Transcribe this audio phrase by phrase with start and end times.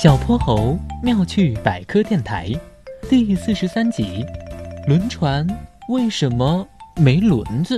[0.00, 2.52] 小泼猴妙趣百科电台，
[3.10, 4.24] 第四十三集：
[4.86, 5.44] 轮船
[5.88, 7.76] 为什么没轮子？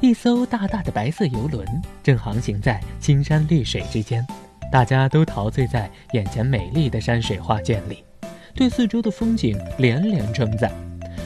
[0.00, 1.64] 一艘大大的白色游轮
[2.02, 4.26] 正航行在青山绿水之间，
[4.72, 8.02] 大家都陶醉在眼前美丽的山水画卷里，
[8.52, 10.72] 对四周的风景连连称赞。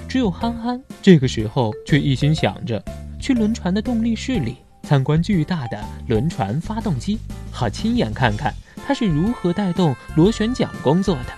[0.07, 2.85] 只有憨憨这个时候却一心想着
[3.19, 7.19] 去轮船的动力室里参观巨大的轮船发动机，
[7.51, 8.53] 好亲眼看看。
[8.87, 11.33] 他是如何带动螺旋桨工作的？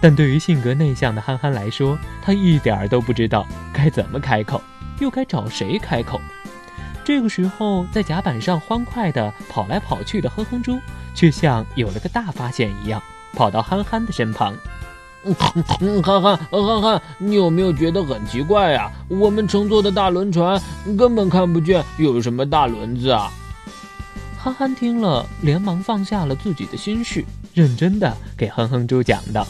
[0.00, 4.62] 但对于性格内向的憨憨来说，他一点儿都不知道该怎么开口，
[4.98, 6.20] 又该找谁开口。
[7.04, 10.78] 这个时候，在甲板上欢快地跑来跑去的哼哼猪，
[11.14, 13.02] 却像有了个大发现一样，
[13.34, 14.54] 跑到憨憨的身旁。
[15.36, 18.90] 憨憨，憨憨，你有没有觉得很奇怪呀？
[19.08, 20.58] 我们乘坐的大轮船
[20.96, 23.30] 根本看不见有什么大轮子啊！
[24.42, 27.22] 憨憨听了，连忙放下了自己的心事，
[27.52, 29.46] 认真的给哼哼猪讲道：“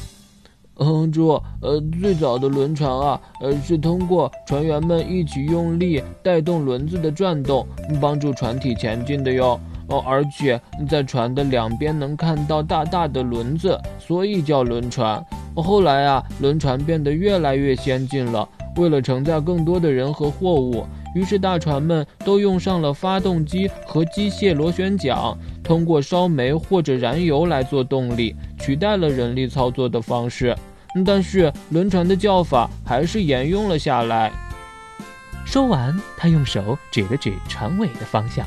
[0.75, 7.65] 哼哼猪，呃，最早的轮船啊，呃，是通过船员们一起用力带动轮子的转动，
[8.01, 9.61] 帮助船体前进的哟。
[9.87, 15.25] 哦，而且在船的两边能看到大大的轮子，所以叫轮船。
[15.55, 30.57] 后来啊，轮船变得越来越先进了，为了承载更多的人和货物。”于是，大船们都用上了发动机和机械螺旋桨，通过烧煤或者燃油来做动力，取代了人力操作的方式。
[31.05, 34.31] 但是，轮船的叫法还是沿用了下来。
[35.45, 38.47] 说完，他用手指了指船尾的方向：“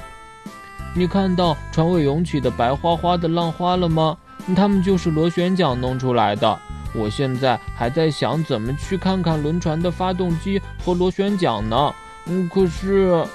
[0.95, 4.17] 你看到船尾涌起的白花花的浪花了吗？
[4.55, 6.59] 它们就是螺旋桨弄出来的。
[6.93, 11.93] 我现在还在想怎么去看看轮船的发动机和螺旋桨呢。”
[12.25, 13.25] 嗯，可是，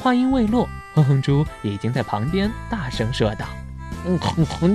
[0.00, 3.46] 话音未落，哼哼猪已经在旁边大声说道
[4.06, 4.18] ：“嗯，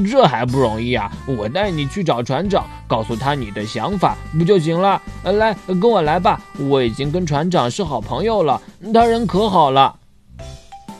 [0.05, 1.11] 这还不容易啊！
[1.25, 5.01] 我带你去找船长，告诉他你的想法，不就行了？
[5.23, 6.41] 来，跟我来吧！
[6.59, 8.61] 我已经跟船长是好朋友了，
[8.93, 9.95] 他人可好了。”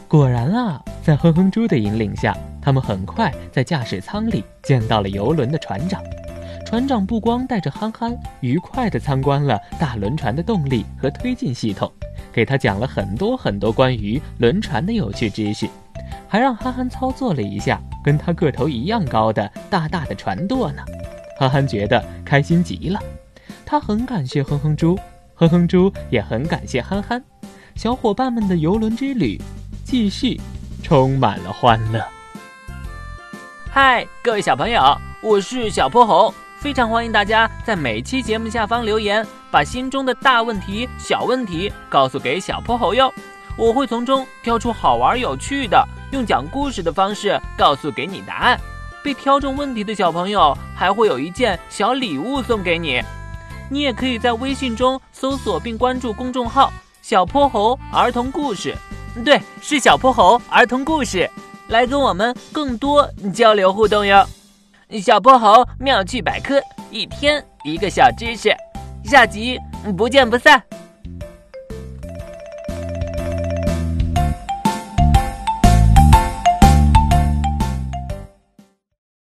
[0.07, 6.01] 果然啊，在哼哼猪的引领下，他们很快在驾驶舱里见到了游轮的船长。
[6.73, 11.93] 船长不光带着憨憨愉快地参观了大轮船的动力和推进系统。
[12.31, 15.69] 给他讲了很多很多关于轮船的有趣知识，
[16.27, 20.83] 还让憨憨操作了一下跟他个头一样高的大大的船舵呢。
[21.37, 22.99] 憨憨觉得开心极了，
[23.63, 24.97] 他很感谢哼哼猪，
[25.35, 27.23] 哼哼猪也很感谢憨憨。
[27.75, 29.39] 小伙伴们的游轮之旅
[29.83, 30.41] 继续，
[30.81, 32.03] 充满了欢乐。
[33.69, 34.81] 嗨，各位小朋友，
[35.21, 36.33] 我是小泼猴。
[36.63, 43.13] 非常欢迎大家在每期节目下方留言，把心中的大问题、小问题告诉给小泼猴哟，
[43.57, 48.57] 我会从中挑出好玩有趣的，用讲故事的方式告诉给你答案。
[49.03, 53.01] 被挑中问题的小朋友还会有一件小礼物送给你。
[53.69, 56.71] 你也可以在微信中搜索并关注公众号
[57.03, 58.73] “小泼猴儿童故事”，
[59.25, 61.29] 对，是小泼猴儿童故事，
[61.67, 64.25] 来跟我们更多交流互动哟。
[65.01, 66.61] 小泼猴妙趣百科，
[66.91, 68.55] 一天一个小知识，
[69.03, 69.59] 下集
[69.97, 70.61] 不见不散。